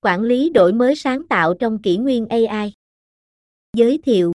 [0.00, 2.72] Quản lý đổi mới sáng tạo trong kỷ nguyên AI.
[3.76, 4.32] Giới thiệu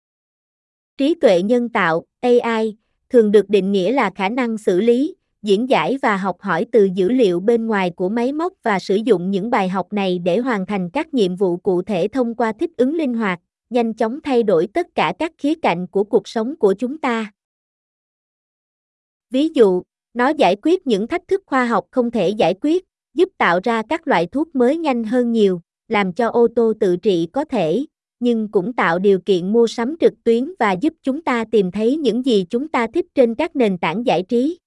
[0.98, 2.78] Trí tuệ nhân tạo, AI,
[3.10, 6.90] thường được định nghĩa là khả năng xử lý, diễn giải và học hỏi từ
[6.96, 10.38] dữ liệu bên ngoài của máy móc và sử dụng những bài học này để
[10.38, 13.40] hoàn thành các nhiệm vụ cụ thể thông qua thích ứng linh hoạt,
[13.70, 17.32] nhanh chóng thay đổi tất cả các khía cạnh của cuộc sống của chúng ta.
[19.30, 19.84] Ví dụ,
[20.14, 23.82] nó giải quyết những thách thức khoa học không thể giải quyết, giúp tạo ra
[23.90, 27.86] các loại thuốc mới nhanh hơn nhiều, làm cho ô tô tự trị có thể,
[28.20, 31.98] nhưng cũng tạo điều kiện mua sắm trực tuyến và giúp chúng ta tìm thấy
[31.98, 34.58] những gì chúng ta thích trên các nền tảng giải trí.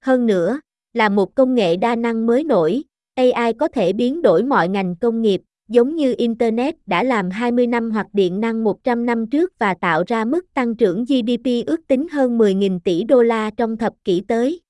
[0.00, 0.60] Hơn nữa,
[0.92, 2.82] là một công nghệ đa năng mới nổi,
[3.14, 7.66] AI có thể biến đổi mọi ngành công nghiệp, giống như Internet đã làm 20
[7.66, 11.86] năm hoặc điện năng 100 năm trước và tạo ra mức tăng trưởng GDP ước
[11.86, 14.60] tính hơn 10.000 tỷ đô la trong thập kỷ tới.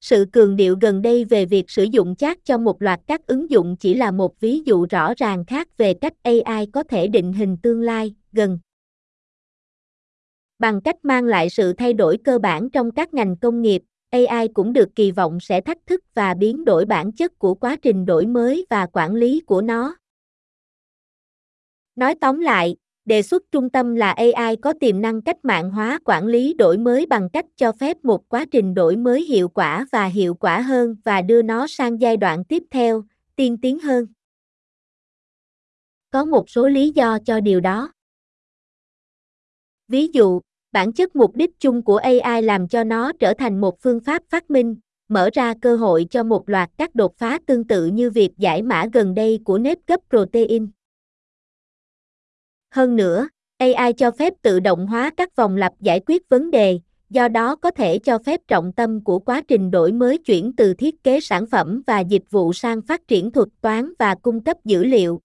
[0.00, 3.50] Sự cường điệu gần đây về việc sử dụng chat cho một loạt các ứng
[3.50, 7.32] dụng chỉ là một ví dụ rõ ràng khác về cách AI có thể định
[7.32, 8.58] hình tương lai gần.
[10.58, 14.48] Bằng cách mang lại sự thay đổi cơ bản trong các ngành công nghiệp, AI
[14.48, 18.06] cũng được kỳ vọng sẽ thách thức và biến đổi bản chất của quá trình
[18.06, 19.96] đổi mới và quản lý của nó.
[21.96, 25.98] Nói tóm lại, đề xuất trung tâm là AI có tiềm năng cách mạng hóa
[26.04, 29.86] quản lý đổi mới bằng cách cho phép một quá trình đổi mới hiệu quả
[29.92, 33.04] và hiệu quả hơn và đưa nó sang giai đoạn tiếp theo,
[33.36, 34.06] tiên tiến hơn.
[36.10, 37.92] Có một số lý do cho điều đó.
[39.88, 40.40] Ví dụ,
[40.72, 44.22] bản chất mục đích chung của AI làm cho nó trở thành một phương pháp
[44.28, 44.76] phát minh,
[45.08, 48.62] mở ra cơ hội cho một loạt các đột phá tương tự như việc giải
[48.62, 50.70] mã gần đây của nếp gấp protein.
[52.70, 56.80] Hơn nữa, AI cho phép tự động hóa các vòng lặp giải quyết vấn đề,
[57.10, 60.74] do đó có thể cho phép trọng tâm của quá trình đổi mới chuyển từ
[60.74, 64.56] thiết kế sản phẩm và dịch vụ sang phát triển thuật toán và cung cấp
[64.64, 65.20] dữ liệu.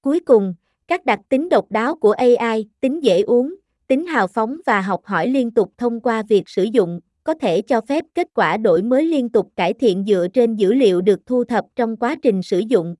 [0.00, 0.54] Cuối cùng,
[0.88, 3.54] các đặc tính độc đáo của AI, tính dễ uống,
[3.86, 7.62] tính hào phóng và học hỏi liên tục thông qua việc sử dụng, có thể
[7.62, 11.26] cho phép kết quả đổi mới liên tục cải thiện dựa trên dữ liệu được
[11.26, 12.94] thu thập trong quá trình sử dụng.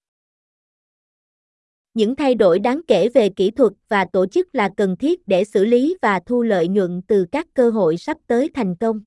[1.95, 5.45] Những thay đổi đáng kể về kỹ thuật và tổ chức là cần thiết để
[5.45, 9.01] xử lý và thu lợi nhuận từ các cơ hội sắp tới thành công.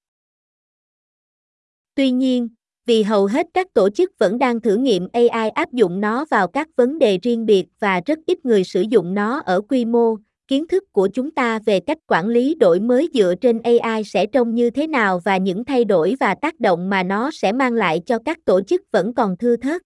[1.95, 2.49] Tuy nhiên,
[2.85, 6.47] vì hầu hết các tổ chức vẫn đang thử nghiệm AI áp dụng nó vào
[6.47, 10.15] các vấn đề riêng biệt và rất ít người sử dụng nó ở quy mô,
[10.47, 14.25] kiến thức của chúng ta về cách quản lý đổi mới dựa trên AI sẽ
[14.25, 17.73] trông như thế nào và những thay đổi và tác động mà nó sẽ mang
[17.73, 19.81] lại cho các tổ chức vẫn còn thưa thớt.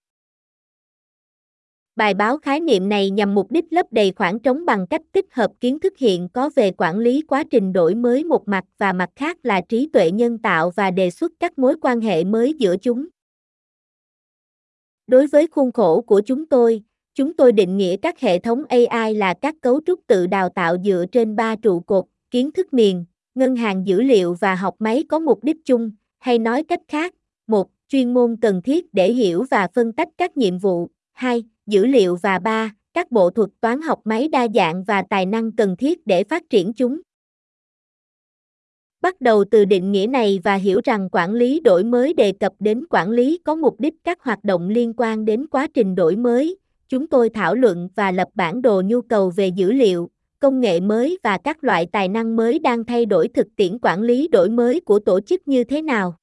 [1.96, 5.26] Bài báo khái niệm này nhằm mục đích lấp đầy khoảng trống bằng cách tích
[5.32, 8.94] hợp kiến thức hiện có về quản lý quá trình đổi mới một mặt và
[8.94, 12.54] mặt khác là trí tuệ nhân tạo và đề xuất các mối quan hệ mới
[12.54, 13.08] giữa chúng.
[15.08, 16.82] Đối với khuôn khổ của chúng tôi,
[17.14, 20.78] chúng tôi định nghĩa các hệ thống AI là các cấu trúc tự đào tạo
[20.86, 25.04] dựa trên ba trụ cột, kiến thức miền, ngân hàng dữ liệu và học máy
[25.10, 27.16] có mục đích chung, hay nói cách khác,
[27.48, 31.86] một, chuyên môn cần thiết để hiểu và phân tách các nhiệm vụ, hai, dữ
[31.86, 35.76] liệu và ba, các bộ thuật toán học máy đa dạng và tài năng cần
[35.76, 37.02] thiết để phát triển chúng.
[39.02, 42.54] Bắt đầu từ định nghĩa này và hiểu rằng quản lý đổi mới đề cập
[42.60, 46.16] đến quản lý có mục đích các hoạt động liên quan đến quá trình đổi
[46.16, 46.58] mới,
[46.90, 50.80] chúng tôi thảo luận và lập bản đồ nhu cầu về dữ liệu, công nghệ
[50.80, 54.50] mới và các loại tài năng mới đang thay đổi thực tiễn quản lý đổi
[54.50, 56.16] mới của tổ chức như thế nào.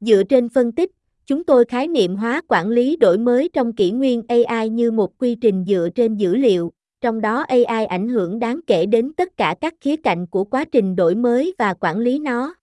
[0.00, 0.90] Dựa trên phân tích,
[1.28, 5.18] Chúng tôi khái niệm hóa quản lý đổi mới trong kỷ nguyên AI như một
[5.18, 9.36] quy trình dựa trên dữ liệu, trong đó AI ảnh hưởng đáng kể đến tất
[9.36, 12.54] cả các khía cạnh của quá trình đổi mới và quản lý nó.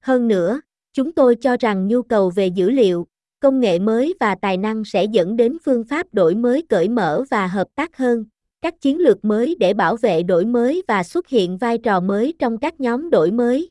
[0.00, 0.60] Hơn nữa,
[0.92, 3.06] chúng tôi cho rằng nhu cầu về dữ liệu,
[3.40, 7.24] công nghệ mới và tài năng sẽ dẫn đến phương pháp đổi mới cởi mở
[7.30, 8.24] và hợp tác hơn,
[8.60, 12.34] các chiến lược mới để bảo vệ đổi mới và xuất hiện vai trò mới
[12.38, 13.70] trong các nhóm đổi mới.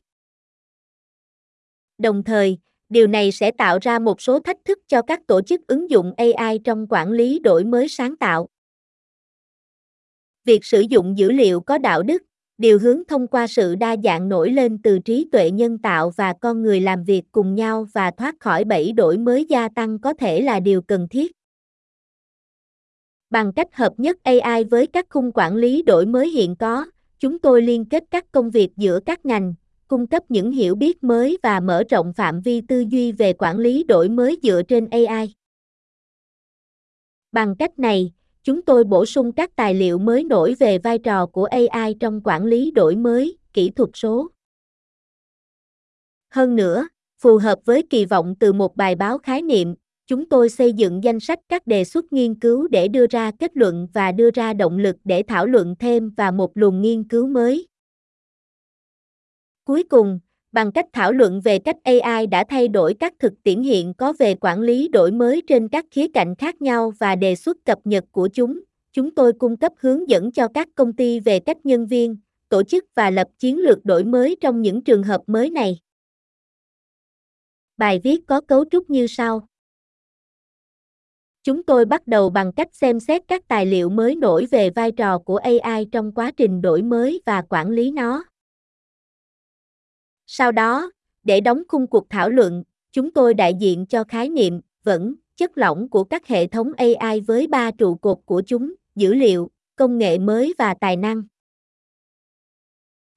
[1.98, 2.58] Đồng thời,
[2.88, 6.12] điều này sẽ tạo ra một số thách thức cho các tổ chức ứng dụng
[6.16, 8.48] AI trong quản lý đổi mới sáng tạo.
[10.44, 12.22] Việc sử dụng dữ liệu có đạo đức,
[12.58, 16.34] điều hướng thông qua sự đa dạng nổi lên từ trí tuệ nhân tạo và
[16.40, 20.14] con người làm việc cùng nhau và thoát khỏi bẫy đổi mới gia tăng có
[20.14, 21.32] thể là điều cần thiết.
[23.30, 26.86] Bằng cách hợp nhất AI với các khung quản lý đổi mới hiện có,
[27.18, 29.54] chúng tôi liên kết các công việc giữa các ngành,
[29.88, 33.58] cung cấp những hiểu biết mới và mở rộng phạm vi tư duy về quản
[33.58, 35.34] lý đổi mới dựa trên AI.
[37.32, 38.12] Bằng cách này,
[38.42, 42.20] chúng tôi bổ sung các tài liệu mới nổi về vai trò của AI trong
[42.24, 44.28] quản lý đổi mới, kỹ thuật số.
[46.30, 46.86] Hơn nữa,
[47.22, 49.74] Phù hợp với kỳ vọng từ một bài báo khái niệm,
[50.06, 53.56] chúng tôi xây dựng danh sách các đề xuất nghiên cứu để đưa ra kết
[53.56, 57.26] luận và đưa ra động lực để thảo luận thêm và một luồng nghiên cứu
[57.26, 57.66] mới.
[59.66, 60.18] Cuối cùng,
[60.52, 64.12] bằng cách thảo luận về cách AI đã thay đổi các thực tiễn hiện có
[64.18, 67.78] về quản lý đổi mới trên các khía cạnh khác nhau và đề xuất cập
[67.84, 68.60] nhật của chúng,
[68.92, 72.16] chúng tôi cung cấp hướng dẫn cho các công ty về cách nhân viên,
[72.48, 75.78] tổ chức và lập chiến lược đổi mới trong những trường hợp mới này.
[77.76, 79.46] Bài viết có cấu trúc như sau.
[81.42, 84.92] Chúng tôi bắt đầu bằng cách xem xét các tài liệu mới nổi về vai
[84.92, 88.24] trò của AI trong quá trình đổi mới và quản lý nó.
[90.26, 90.90] Sau đó,
[91.24, 92.62] để đóng khung cuộc thảo luận,
[92.92, 97.20] chúng tôi đại diện cho khái niệm vẫn chất lỏng của các hệ thống AI
[97.20, 101.22] với ba trụ cột của chúng, dữ liệu, công nghệ mới và tài năng.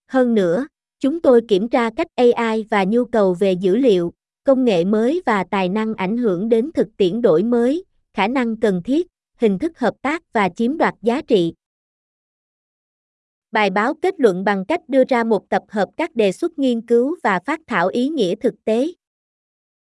[0.07, 0.67] Hơn nữa,
[0.99, 4.13] chúng tôi kiểm tra cách AI và nhu cầu về dữ liệu,
[4.43, 7.83] công nghệ mới và tài năng ảnh hưởng đến thực tiễn đổi mới,
[8.13, 9.07] khả năng cần thiết,
[9.37, 11.53] hình thức hợp tác và chiếm đoạt giá trị.
[13.51, 16.81] Bài báo kết luận bằng cách đưa ra một tập hợp các đề xuất nghiên
[16.81, 18.87] cứu và phát thảo ý nghĩa thực tế.